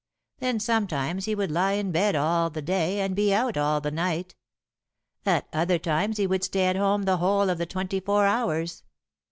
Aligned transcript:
Then 0.39 0.59
sometimes 0.59 1.25
he 1.25 1.35
would 1.35 1.51
lie 1.51 1.73
in 1.73 1.91
bed 1.91 2.15
all 2.15 2.49
the 2.49 2.63
day, 2.63 3.01
and 3.01 3.15
be 3.15 3.31
out 3.31 3.55
all 3.55 3.79
the 3.79 3.91
night. 3.91 4.33
At 5.27 5.47
other 5.53 5.77
times 5.77 6.17
he 6.17 6.25
would 6.25 6.43
stay 6.43 6.65
at 6.65 6.75
home 6.75 7.03
the 7.03 7.17
whole 7.17 7.51
of 7.51 7.59
the 7.59 7.67
twenty 7.67 7.99
four 7.99 8.25
hours. 8.25 8.81